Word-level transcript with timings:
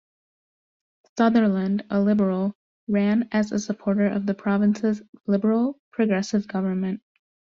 Sutherland, 1.15 1.85
a 1.91 1.99
Liberal, 2.01 2.55
ran 2.87 3.27
as 3.31 3.51
a 3.51 3.59
supporter 3.59 4.07
of 4.07 4.25
the 4.25 4.33
province's 4.33 5.03
Liberal-Progressive 5.27 6.47
government. 6.47 7.03